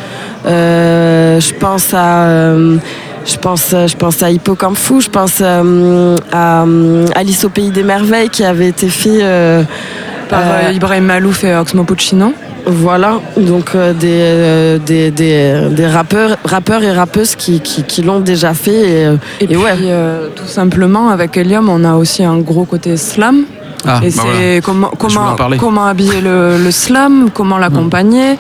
Euh, 0.47 1.41
je 1.41 1.55
pense 1.55 1.95
à. 1.95 2.27
euh, 2.27 2.77
je 3.25 3.37
pense, 3.39 3.71
je 3.71 3.97
pense 3.97 4.23
à 4.23 4.31
Hippocampe 4.31 4.77
Fou, 4.77 5.01
je 5.01 5.09
pense 5.09 5.39
euh, 5.41 6.17
à 6.33 6.65
Alice 7.17 7.45
au 7.45 7.49
Pays 7.49 7.71
des 7.71 7.83
Merveilles 7.83 8.29
qui 8.29 8.45
avait 8.45 8.69
été 8.69 8.89
fait 8.89 9.19
euh, 9.21 9.65
Par 10.29 10.43
euh, 10.45 10.71
Ibrahim 10.73 11.07
Malouf 11.07 11.43
et 11.43 11.53
Oxmo 11.57 11.83
Puccino. 11.83 12.33
Voilà, 12.67 13.21
donc 13.37 13.75
euh, 13.75 13.93
des, 13.93 14.09
euh, 14.11 14.79
des, 14.79 15.11
des, 15.11 15.69
des 15.71 15.87
rappeurs, 15.87 16.37
rappeurs 16.45 16.83
et 16.83 16.93
rappeuses 16.93 17.37
qui, 17.37 17.61
qui, 17.61 17.85
qui 17.85 18.03
l'ont 18.03 18.21
déjà 18.21 18.55
fait. 18.55 18.71
Et, 18.73 19.07
euh, 19.07 19.17
Et, 19.41 19.45
Et 19.45 19.47
puis, 19.47 19.57
ouais. 19.57 19.73
euh, 19.83 20.29
tout 20.35 20.47
simplement, 20.47 21.09
avec 21.11 21.37
Helium, 21.37 21.69
on 21.69 21.85
a 21.85 21.95
aussi 21.95 22.25
un 22.25 22.39
gros 22.39 22.65
côté 22.65 22.97
slam. 22.97 23.45
Ah, 23.89 24.01
et 24.03 24.07
bah 24.11 24.23
c'est 24.25 24.61
voilà. 24.61 24.61
comment, 24.63 24.91
comment, 24.99 25.37
comment 25.59 25.87
habiller 25.87 26.21
le, 26.21 26.59
le 26.59 26.71
slam, 26.73 27.29
comment 27.33 27.57
l'accompagner. 27.57 28.37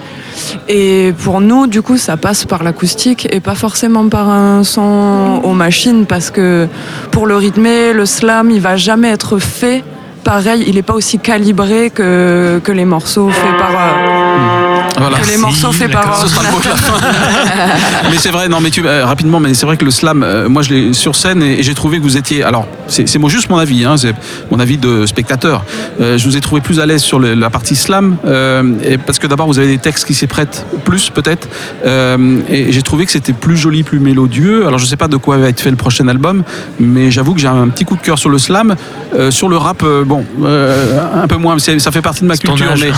Et 0.69 1.15
pour 1.23 1.41
nous, 1.41 1.69
du 1.69 1.83
coup, 1.83 1.97
ça 1.99 2.17
passe 2.17 2.45
par 2.45 2.65
l'acoustique 2.65 3.29
et 3.31 3.39
pas 3.39 3.55
forcément 3.55 4.09
par 4.09 4.29
un 4.29 4.65
son 4.65 5.41
aux 5.45 5.53
machines 5.53 6.05
parce 6.05 6.33
que 6.33 6.67
pour 7.13 7.27
le 7.27 7.37
rythmer, 7.37 7.93
le 7.93 8.07
slam, 8.07 8.51
il 8.51 8.61
va 8.61 8.77
jamais 8.77 9.11
être 9.11 9.39
fait 9.39 9.85
pareil. 10.27 10.65
Il 10.67 10.75
n'est 10.75 10.83
pas 10.91 10.95
aussi 11.01 11.19
calibré 11.19 11.91
que, 11.91 12.61
que 12.63 12.73
les 12.73 12.85
morceaux 12.85 13.29
faits 13.31 13.57
par. 13.63 13.71
euh, 13.71 14.76
Voilà. 14.97 15.19
Que 15.19 15.27
les 15.27 15.37
morceaux 15.37 15.73
faits 15.73 15.91
par 15.93 16.17
Ce 16.17 16.29
sera 16.29 16.43
le 16.45 16.51
mot 16.51 16.59
de 16.61 16.69
la 16.69 16.77
fin. 16.77 16.95
mais 18.11 18.17
c'est 18.19 18.31
vrai, 18.31 18.49
non, 18.49 18.61
mais 18.61 18.71
tu, 18.71 18.87
euh, 18.87 19.05
rapidement, 19.05 19.41
mais 19.41 19.55
c'est 19.55 19.67
vrai 19.67 19.77
que 19.77 19.85
le 19.85 19.91
slam, 19.91 20.23
euh, 20.23 20.49
moi 20.49 20.63
je 20.63 20.71
l'ai 20.71 20.93
sur 20.93 21.15
scène 21.17 21.43
et, 21.43 21.61
et 21.61 21.63
j'ai 21.63 21.75
trouvé 21.75 21.99
que 21.99 22.03
vous 22.03 22.17
étiez. 22.17 22.43
Alors, 22.43 22.67
c'est 22.89 23.09
c'est 23.09 23.19
moi 23.19 23.29
juste 23.31 23.51
mon 23.51 23.59
avis, 23.59 23.85
hein, 23.85 23.97
c'est 23.97 24.15
mon 24.51 24.59
avis 24.61 24.79
de 24.79 25.07
spectateur. 25.07 25.65
Euh, 26.01 26.19
je 26.19 26.25
vous 26.25 26.37
ai 26.37 26.41
trouvé 26.41 26.61
plus 26.61 26.81
à 26.81 26.87
l'aise 26.87 27.03
sur 27.03 27.19
le- 27.19 27.35
la 27.35 27.51
partie 27.51 27.77
slam, 27.77 28.17
euh, 28.27 28.63
et 28.85 28.99
parce 28.99 29.19
que 29.19 29.27
d'abord 29.27 29.47
vous 29.47 29.59
avez 29.59 29.69
des 29.69 29.79
textes 29.79 30.07
qui 30.07 30.15
s'y 30.15 30.27
prêtent 30.27 30.65
plus 30.85 31.11
peut-être, 31.11 31.49
euh, 31.85 32.39
et 32.49 32.73
j'ai 32.73 32.83
trouvé 32.83 33.05
que 33.07 33.13
c'était 33.13 33.33
plus 33.33 33.57
joli, 33.57 33.83
plus 33.83 34.01
mélodieux. 34.01 34.67
Alors 34.67 34.79
je 34.79 34.87
sais 34.87 34.97
pas 34.97 35.09
de 35.09 35.17
quoi 35.17 35.37
va 35.37 35.49
être 35.49 35.61
fait 35.61 35.71
le 35.71 35.77
prochain 35.77 36.09
album, 36.09 36.43
mais 36.81 37.11
j'avoue 37.11 37.35
que 37.35 37.41
j'ai 37.41 37.49
un 37.49 37.69
petit 37.69 37.85
coup 37.85 37.97
de 37.97 38.03
cœur 38.03 38.19
sur 38.19 38.31
le 38.31 38.39
slam, 38.39 38.75
Euh, 39.17 39.31
sur 39.31 39.49
le 39.49 39.57
rap, 39.57 39.83
euh, 39.83 40.05
bon, 40.05 40.25
euh, 40.45 40.99
un 41.23 41.27
peu 41.29 41.37
moins. 41.37 41.59
c'est- 41.59 41.79
Ça 41.79 41.91
fait 41.91 42.03
partie 42.03 42.23
de 42.23 42.27
ma 42.27 42.37
culture, 42.37 42.75
mais 42.81 42.91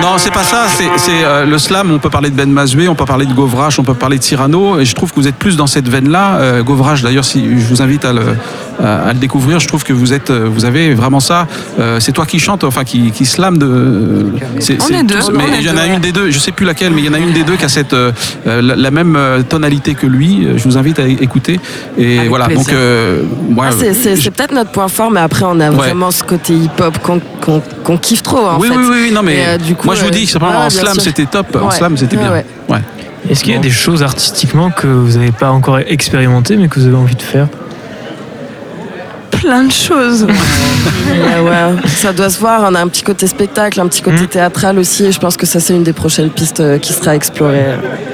non, 0.00 0.14
c'est 0.16 0.30
pas 0.32 0.44
ça. 0.44 0.66
C'est 0.68 0.88
c'est, 0.96 1.22
euh, 1.24 1.44
le 1.50 1.58
slam. 1.58 1.90
On 1.90 1.98
peut 1.98 2.10
parler 2.10 2.30
de 2.30 2.34
Ben 2.34 2.50
Mazoué, 2.50 2.88
on 2.88 2.94
peut 2.94 3.04
parler 3.04 3.26
de 3.26 3.32
Govrache, 3.32 3.78
on 3.78 3.84
peut 3.84 3.94
parler 3.94 4.18
de 4.18 4.22
Cyrano. 4.22 4.78
Et 4.78 4.84
je 4.84 4.94
trouve 4.94 5.10
que 5.10 5.16
vous 5.16 5.28
êtes 5.28 5.36
plus 5.36 5.56
dans 5.56 5.66
cette 5.66 5.88
veine-là. 5.88 6.36
Euh, 6.38 6.62
Govrache, 6.62 7.02
d'ailleurs, 7.02 7.24
si 7.24 7.44
je 7.44 7.66
vous 7.66 7.82
invite 7.82 8.04
à 8.04 8.12
le, 8.12 8.36
à, 8.82 9.08
à 9.08 9.12
le 9.12 9.18
découvrir, 9.18 9.58
je 9.60 9.68
trouve 9.68 9.84
que 9.84 9.92
vous 9.92 10.12
êtes, 10.12 10.30
euh, 10.30 10.48
vous 10.50 10.64
avez 10.64 10.94
vraiment 10.94 11.20
ça. 11.20 11.46
Euh, 11.80 11.98
c'est 12.00 12.12
toi 12.12 12.26
qui 12.26 12.38
chante, 12.38 12.64
enfin 12.64 12.84
qui, 12.84 13.10
qui 13.10 13.24
slam 13.26 13.58
de. 13.58 14.26
c'est- 14.60 14.80
On 14.82 14.86
c'est 14.86 14.94
est 14.94 15.02
deux, 15.02 15.18
tous- 15.18 15.30
mais 15.32 15.44
est 15.44 15.60
il 15.60 15.66
y 15.66 15.70
en 15.70 15.76
a 15.76 15.86
deux, 15.86 15.94
une 15.94 16.00
des 16.00 16.12
deux. 16.12 16.30
Je 16.30 16.38
sais 16.38 16.52
plus 16.52 16.66
laquelle, 16.66 16.92
mais 16.92 17.00
il 17.02 17.06
y 17.06 17.08
en 17.08 17.14
a 17.14 17.18
une 17.18 17.32
des 17.32 17.42
deux 17.44 17.56
qui 17.56 17.64
a 17.64 17.68
cette 17.68 17.92
euh, 17.94 18.12
euh, 18.46 18.60
la, 18.62 18.76
la 18.76 18.90
même 18.90 19.16
euh, 19.16 19.42
tonalité 19.42 19.94
que 19.94 20.06
lui. 20.06 20.46
Je 20.56 20.62
vous 20.64 20.76
invite 20.78 20.98
à 20.98 21.06
écouter. 21.06 21.58
Et 21.98 22.18
Avec 22.18 22.28
voilà. 22.28 22.46
plaisir. 22.46 22.64
Donc, 22.64 22.72
euh, 22.74 23.22
ouais, 23.56 23.66
Ah, 23.70 23.74
c'est 23.78 23.94
c'est- 23.94 24.16
c'est 24.16 24.30
peut-être 24.30 24.52
notre 24.52 24.70
point 24.70 24.88
fort, 24.88 25.10
mais 25.10 25.20
après, 25.20 25.44
on 25.46 25.58
a 25.60 25.70
Ouais. 25.70 25.76
vraiment 25.76 26.10
ce 26.10 26.22
côté 26.22 26.54
hip-hop 26.54 26.98
qu'on 26.98 27.20
qu'on- 27.40 27.62
qu'on 27.84 27.96
kiffe 27.98 28.22
trop, 28.22 28.38
en 28.46 28.58
oui, 28.58 28.68
fait. 28.68 28.76
oui, 28.76 28.84
oui, 28.90 28.96
oui, 29.04 29.10
non, 29.12 29.22
mais 29.22 29.36
Et, 29.36 29.46
euh, 29.46 29.58
du 29.58 29.74
coup, 29.74 29.86
moi 29.86 29.94
je 29.94 30.00
vous 30.02 30.08
euh, 30.08 30.10
dis, 30.10 30.26
c'est 30.26 30.38
vraiment 30.38 30.60
ouais, 30.60 30.66
en 30.66 30.70
slam, 30.70 30.94
sûr. 30.94 31.02
c'était 31.02 31.26
top. 31.26 31.56
En 31.60 31.66
Ouais. 31.68 31.74
slam, 31.76 31.96
c'était 31.96 32.16
bien. 32.16 32.32
ouais. 32.32 32.44
Ouais. 32.68 32.80
Est-ce 33.30 33.42
qu'il 33.44 33.52
y 33.52 33.56
a 33.56 33.60
des 33.60 33.70
choses 33.70 34.02
artistiquement 34.02 34.70
que 34.70 34.86
vous 34.86 35.18
n'avez 35.18 35.32
pas 35.32 35.50
encore 35.50 35.78
expérimentées 35.78 36.56
mais 36.56 36.68
que 36.68 36.78
vous 36.80 36.86
avez 36.86 36.96
envie 36.96 37.14
de 37.16 37.22
faire? 37.22 37.48
Plein 39.40 39.64
de 39.64 39.72
choses. 39.72 40.24
Ouais, 40.24 41.40
ouais. 41.40 41.82
Ça 41.96 42.12
doit 42.12 42.30
se 42.30 42.38
voir. 42.40 42.62
On 42.68 42.74
a 42.74 42.80
un 42.80 42.88
petit 42.88 43.02
côté 43.02 43.26
spectacle, 43.26 43.80
un 43.80 43.86
petit 43.86 44.02
côté 44.02 44.22
Mhm. 44.22 44.26
théâtral 44.28 44.78
aussi. 44.78 45.04
Et 45.06 45.12
je 45.12 45.20
pense 45.20 45.36
que 45.36 45.46
ça, 45.46 45.60
c'est 45.60 45.74
une 45.74 45.82
des 45.84 45.92
prochaines 45.92 46.30
pistes 46.30 46.60
euh, 46.60 46.78
qui 46.78 46.92
sera 46.92 47.14
explorée. 47.14 47.64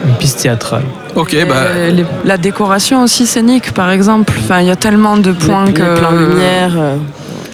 Une 0.07 0.15
piste 0.17 0.41
théâtrale. 0.43 0.83
Ok, 1.15 1.35
Et 1.35 1.45
bah. 1.45 1.65
les- 1.91 2.05
la 2.25 2.37
décoration 2.39 3.03
aussi 3.03 3.27
scénique, 3.27 3.73
par 3.73 3.91
exemple. 3.91 4.33
Enfin, 4.45 4.61
il 4.61 4.67
y 4.67 4.71
a 4.71 4.77
tellement 4.77 5.17
de 5.17 5.33
points 5.33 5.67
les, 5.67 5.73
que 5.73 5.83
les 5.83 5.95
plans 5.95 6.11
lumière. 6.13 6.73
euh, 6.77 6.97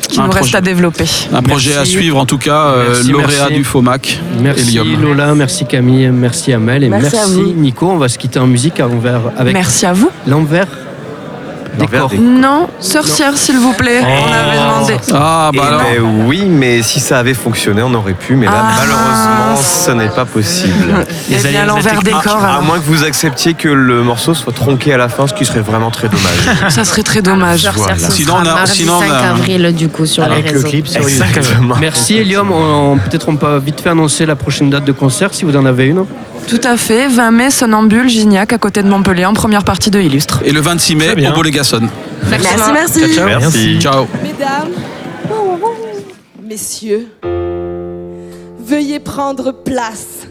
qui 0.08 0.18
Un 0.20 0.24
nous 0.24 0.30
reste 0.30 0.44
projet. 0.44 0.56
à 0.56 0.60
développer. 0.62 1.04
Un 1.34 1.42
projet 1.42 1.72
Merci. 1.74 1.96
à 1.96 1.98
suivre 1.98 2.16
en 2.18 2.24
tout 2.24 2.38
cas, 2.38 2.68
euh, 2.68 2.84
Merci, 2.94 3.10
lauréat 3.10 3.28
merci. 3.40 3.54
du 3.54 3.64
FOMAC. 3.64 4.20
Merci. 4.40 4.80
Lola, 5.02 5.34
merci 5.34 5.66
Camille, 5.66 6.08
merci 6.08 6.50
Amel 6.54 6.82
et 6.84 6.88
Merci. 6.88 7.16
Nico. 7.54 7.90
On 7.90 7.98
va 7.98 8.08
se 8.08 8.16
quitter 8.16 8.38
en 8.38 8.46
musique 8.46 8.80
à 8.80 8.84
l'envers 8.86 9.20
avec 9.36 9.52
Merci 9.52 9.84
à 9.84 9.92
vous. 9.92 10.10
l'envers 10.26 10.66
Des- 12.10 12.18
Non, 12.18 12.68
sorcière, 12.80 13.36
s'il 13.36 13.58
vous 13.58 13.72
plaît. 13.72 14.00
On 14.02 14.32
avait 14.32 14.58
demandé. 14.58 14.94
Ah 15.14 15.50
bah 15.54 15.60
Eh 15.62 15.66
alors. 15.66 15.80
ben 15.82 16.24
oui, 16.26 16.44
mais 16.48 16.82
si 16.82 17.00
ça 17.00 17.18
avait 17.18 17.34
fonctionné, 17.34 17.82
on 17.82 17.92
aurait 17.94 18.14
pu. 18.14 18.34
Mais 18.36 18.46
là, 18.46 18.52
Ah. 18.56 18.72
malheureusement, 18.78 19.62
ce 19.62 19.90
n'est 19.92 20.08
pas 20.08 20.24
possible. 20.24 20.74
Eh 21.30 21.36
Les 21.42 21.50
bien, 21.50 21.64
l'envers 21.66 21.98
techniques. 21.98 22.04
décor, 22.04 22.42
À 22.44 22.48
alors. 22.48 22.62
moins 22.62 22.78
que 22.78 22.84
vous 22.84 23.04
acceptiez 23.04 23.54
que 23.54 23.68
le 23.68 24.02
morceau 24.02 24.34
soit 24.34 24.52
tronqué 24.52 24.92
à 24.92 24.96
la 24.96 25.08
fin, 25.08 25.26
ce 25.26 25.34
qui 25.34 25.44
serait 25.44 25.60
vraiment 25.60 25.90
très 25.90 26.08
dommage. 26.08 26.48
ça 26.70 26.84
serait 26.84 27.02
très 27.02 27.22
dommage. 27.22 27.62
Sorcière, 27.62 27.84
Voilà. 27.96 27.98
ce 27.98 28.12
Sinon, 28.12 28.32
sera 28.34 28.42
on 28.44 28.46
a- 28.48 28.54
mardi 28.54 28.72
sinon, 28.72 28.92
on 28.96 29.00
5 29.00 29.10
a- 29.10 29.30
avril 29.30 29.74
du 29.74 29.88
coup 29.88 30.06
sur 30.06 30.24
les 30.24 30.32
Avec 30.32 30.46
le 30.50 30.56
réseaux. 30.58 30.68
clip 30.68 30.88
sur 30.88 31.00
YouTube. 31.02 31.22
Exactement. 31.36 31.76
Merci. 31.80 32.22
On- 32.38 32.92
on- 32.92 32.98
Peut-être 32.98 33.28
on 33.28 33.36
peut 33.36 33.58
vite 33.58 33.80
fait 33.80 33.90
annoncer 33.90 34.26
la 34.26 34.36
prochaine 34.36 34.70
date 34.70 34.84
de 34.84 34.92
concert 34.92 35.30
si 35.32 35.44
vous 35.44 35.56
en 35.56 35.64
avez 35.66 35.86
une. 35.86 36.04
Tout 36.48 36.60
à 36.64 36.78
fait. 36.78 37.08
20 37.08 37.30
mai, 37.30 37.50
Sonnambule, 37.50 38.08
Gignac, 38.08 38.54
à 38.54 38.58
côté 38.58 38.82
de 38.82 38.88
Montpellier, 38.88 39.26
en 39.26 39.34
première 39.34 39.64
partie 39.64 39.90
de 39.90 40.00
Illustre. 40.00 40.40
Et 40.44 40.52
le 40.52 40.60
26 40.60 40.96
mai 40.96 41.28
au 41.28 41.34
Bolégason. 41.34 41.82
Merci, 42.30 42.48
merci. 42.72 43.20
Merci. 43.24 43.80
Ciao. 43.80 44.06
Mesdames, 44.22 44.72
messieurs, 46.42 47.08
veuillez 48.58 48.98
prendre 48.98 49.52
place. 49.52 50.26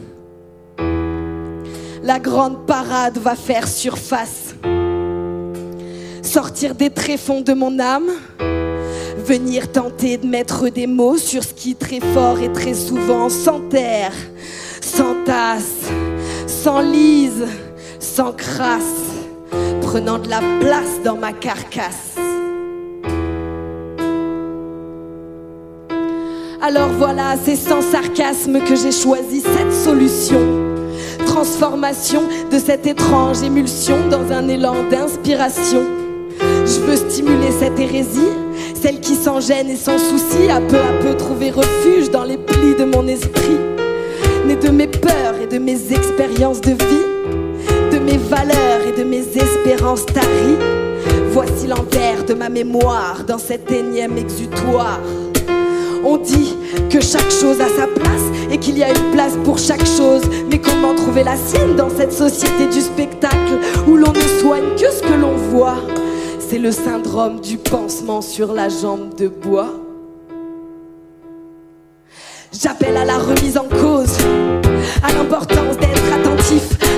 La 2.04 2.20
grande 2.20 2.66
parade 2.66 3.20
va 3.20 3.36
faire 3.36 3.68
surface. 3.68 4.56
Sortir 6.24 6.74
des 6.74 6.90
tréfonds 6.90 7.42
de 7.42 7.54
mon 7.54 7.80
âme. 7.80 8.10
Venir 9.26 9.72
tenter 9.72 10.18
de 10.18 10.26
mettre 10.26 10.70
des 10.70 10.88
mots 10.88 11.18
sur 11.18 11.44
ce 11.44 11.54
qui 11.54 11.76
très 11.76 12.00
fort 12.00 12.40
et 12.40 12.52
très 12.52 12.74
souvent 12.74 13.30
s'enterre. 13.30 14.14
Sans 14.82 15.16
tasse, 16.58 16.64
sans 16.64 16.82
lise, 16.82 17.46
sans 18.00 18.32
crasse. 18.32 18.84
Prenant 19.82 20.20
de 20.20 20.30
la 20.30 20.42
place 20.60 21.02
dans 21.04 21.16
ma 21.16 21.32
carcasse. 21.32 22.16
Alors 26.62 26.90
voilà, 26.98 27.36
c'est 27.44 27.56
sans 27.56 27.82
sarcasme 27.82 28.60
que 28.60 28.76
j'ai 28.76 28.92
choisi 28.92 29.42
cette 29.42 29.74
solution. 29.74 30.40
Transformation 31.26 32.24
de 32.52 32.60
cette 32.60 32.86
étrange 32.86 33.42
émulsion 33.42 34.10
dans 34.10 34.32
un 34.34 34.50
élan 34.50 34.76
d'inspiration. 34.92 35.84
Je 36.40 36.80
veux 36.82 36.98
stimuler 36.98 37.52
cette 37.58 37.80
hérésie, 37.80 38.34
celle 38.82 39.00
qui 39.00 39.16
sans 39.16 39.40
gêne 39.40 39.70
et 39.70 39.78
sans 39.78 39.98
souci 39.98 40.50
a 40.50 40.60
peu 40.60 40.78
à 40.78 41.02
peu 41.02 41.16
trouvé 41.16 41.50
refuge 41.52 42.12
dans 42.12 42.26
ma 52.34 52.50
mémoire 52.50 53.24
dans 53.25 53.38
cet 53.38 53.72
énième 53.72 54.17
exutoire. 54.17 55.00
On 56.03 56.17
dit 56.17 56.55
que 56.89 57.01
chaque 57.01 57.31
chose 57.31 57.60
a 57.60 57.67
sa 57.67 57.88
place 57.88 58.24
et 58.51 58.57
qu'il 58.57 58.77
y 58.77 58.84
a 58.84 58.89
une 58.89 59.12
place 59.12 59.38
pour 59.43 59.57
chaque 59.57 59.86
chose. 59.86 60.22
Mais 60.50 60.60
comment 60.60 60.96
trouver 60.96 61.24
la 61.24 61.36
sienne 61.36 61.75
dans 61.75 61.89
cette 61.89 62.13
société 62.13 62.67
du 62.72 62.81
spectacle 62.81 63.60
où 63.88 63.96
l'on 63.96 64.13
ne 64.13 64.41
soigne 64.41 64.75
que 64.75 64.91
ce 64.91 65.01
que 65.01 65.13
l'on 65.13 65.36
voit? 65.36 65.77
C'est 66.39 66.60
le 66.60 66.72
syndrome 66.72 67.41
du 67.41 67.57
pansement 67.57 68.22
sur 68.22 68.53
la 68.53 68.69
jambe 68.69 69.15
de 69.17 69.27
bois. 69.27 69.74
J'appelle 72.53 72.96
à 72.96 73.05
la 73.05 73.17
remise 73.17 73.57
en 73.57 73.65
cause, 73.65 74.17
à 75.03 75.12
l'importance 75.12 75.77
d'être 75.77 75.97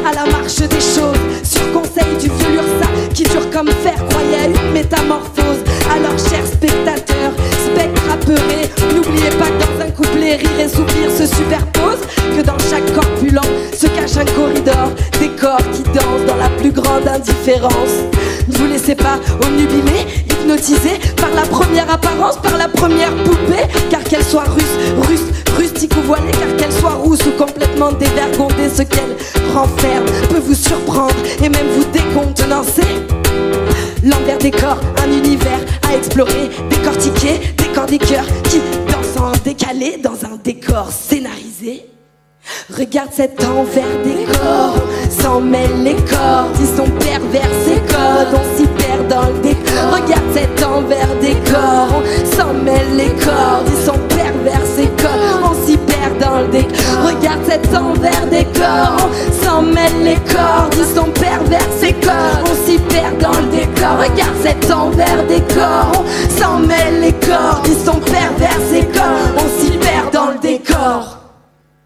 à 0.10 0.14
la 0.14 0.32
marche 0.32 0.56
des 0.56 0.82
choses, 0.82 1.22
sur 1.44 1.72
conseil 1.72 2.16
du 2.20 2.28
vieux 2.28 2.52
Lursa 2.54 2.90
qui 3.14 3.24
dure 3.24 3.50
comme 3.52 3.70
fer, 3.84 3.96
croyait 4.10 4.48
une 4.48 4.72
métamorphose. 4.72 5.62
Alors, 5.94 6.18
chers 6.18 6.46
spectateurs, 6.46 7.34
spectres 7.66 8.04
apeurés, 8.12 8.70
n'oubliez 8.94 9.30
pas 9.32 9.46
que 9.46 9.60
dans 9.60 9.86
un 9.86 9.92
couplet, 9.92 10.38
rire 10.38 10.60
et 10.60 10.68
soupir 10.68 11.12
se 11.16 11.26
superposent, 11.26 12.06
que 12.36 12.42
dans 12.42 12.58
chaque 12.70 12.92
corpulent 12.94 13.42
se 13.74 13.88
cache 13.88 14.18
un 14.18 14.26
corridor, 14.34 14.92
des 15.20 15.30
corps 15.30 15.70
qui 15.74 15.84
dansent 15.84 16.26
dans 16.28 16.38
la 16.38 16.50
plus 16.60 16.72
grande 16.72 17.08
indifférence. 17.08 18.06
Ne 18.48 18.58
vous 18.58 18.68
laissez 18.68 18.96
pas 18.96 19.20
omnubiler, 19.46 20.08
hypnotiser 20.30 20.98
par 21.18 21.30
la 21.36 21.44
première 21.44 21.90
apparence, 21.92 22.38
par 22.38 22.58
la 22.58 22.68
première 22.68 23.14
poupée, 23.24 23.68
car 23.90 24.04
qu'elle 24.04 24.24
soit 24.24 24.46
russe, 24.46 25.08
russe, 25.08 25.28
rustique 25.58 25.94
ou 25.98 26.02
voilée, 26.02 26.32
car 26.32 26.56
qu'elle 26.58 26.72
soit 26.72 26.96
rousse 26.96 27.26
ou 27.26 27.32
complètement 27.32 27.92
dévergondée, 27.92 28.70
ce 28.74 28.84
qu'elle 28.84 29.16
renferme 29.54 30.06
peut 30.30 30.40
vous 30.40 30.56
surprendre 30.56 31.16
et 31.44 31.50
même 31.50 31.68
vous 31.76 31.86
décontenancer. 31.92 32.88
L'envers 34.04 34.38
des 34.38 34.52
corps, 34.52 34.80
un 35.04 35.12
univers 35.12 35.60
à 35.90 35.96
explorer, 35.96 36.50
décortiquer, 36.70 37.40
des 37.58 37.68
corps 37.74 37.86
des 37.86 37.98
cœurs 37.98 38.26
qui 38.46 38.62
dansent 38.88 39.22
en 39.22 39.32
décalé 39.44 40.00
dans 40.02 40.26
un 40.26 40.38
décor 40.44 40.90
scénarisé. 40.92 41.86
Regarde 42.76 43.10
cet 43.12 43.44
envers 43.44 43.84
des 44.04 44.26
corps, 44.32 44.76
s'en 45.10 45.42
mêle 45.42 45.84
les 45.84 45.96
cordes, 45.96 46.56
ils 46.60 46.78
sont 46.78 46.90
pervers 47.00 47.50
ces 47.66 47.80
codes, 47.94 48.34
on 48.34 48.58
s'y 48.58 48.68
perd 48.68 49.08
dans 49.08 49.28
le 49.28 49.40
décor. 49.42 49.92
Regarde 49.92 50.24
cet 50.34 50.64
envers 50.64 51.16
des 51.22 51.36
corps, 51.52 52.02
on 52.02 52.38
s'en 52.38 52.54
mêle 52.54 52.96
les 52.96 53.10
cordes, 53.24 53.68
ils 53.68 53.86
sont 53.86 54.00
pervers 54.08 54.66
ces 54.76 54.88
codes, 54.88 55.29
Regarde 56.22 57.40
cet 57.48 57.76
envers 57.76 58.28
décor, 58.30 59.10
on 59.28 59.46
s'en 59.46 59.62
mêle 59.62 60.04
les 60.04 60.16
corps, 60.16 60.70
ils 60.74 60.96
sont 60.96 61.10
pervers 61.12 61.60
ces 61.80 61.94
corps, 61.94 62.44
on 62.44 62.66
s'y 62.66 62.78
perd 62.78 63.18
dans 63.20 63.40
le 63.40 63.48
décor. 63.48 63.98
Regarde 64.00 64.36
cet 64.44 64.72
envers 64.72 65.26
décor, 65.28 65.92
on 65.94 66.40
s'en 66.42 66.60
mêle 66.60 67.02
les 67.02 67.14
corps, 67.14 67.62
ils 67.66 67.86
sont 67.86 68.00
pervers 68.00 68.60
ces 68.70 68.86
corps, 68.86 69.34
on 69.38 69.64
s'y 69.64 69.72
perd 69.78 70.14
dans 70.14 70.32
le 70.32 70.40
décor. 70.40 71.19